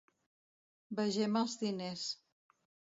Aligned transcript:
Vegem 1.01 1.39
els 1.43 1.57
diners. 1.63 2.09